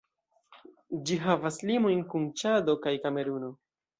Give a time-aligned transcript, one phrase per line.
[1.09, 3.53] Ĝi havas limojn kun Ĉado kaj Kameruno.